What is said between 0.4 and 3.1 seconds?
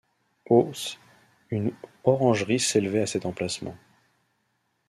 Aux -s, une orangerie s'élevait à